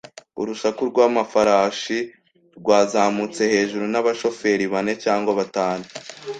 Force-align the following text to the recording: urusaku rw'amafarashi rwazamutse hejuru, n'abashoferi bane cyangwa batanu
urusaku 0.41 0.81
rw'amafarashi 0.89 1.97
rwazamutse 2.59 3.41
hejuru, 3.53 3.85
n'abashoferi 3.89 4.65
bane 4.73 4.93
cyangwa 5.03 5.31
batanu 5.39 5.85